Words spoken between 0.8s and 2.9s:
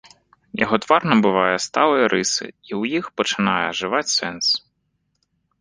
твар набывае сталыя рысы, і